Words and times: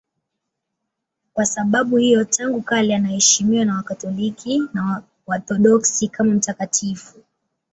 Kwa 1.33 1.45
sababu 1.45 1.97
hiyo 1.97 2.23
tangu 2.23 2.61
kale 2.61 2.95
anaheshimiwa 2.95 3.65
na 3.65 3.75
Wakatoliki 3.75 4.61
na 4.73 5.03
Waorthodoksi 5.27 6.07
kama 6.07 6.33
mtakatifu. 6.33 7.17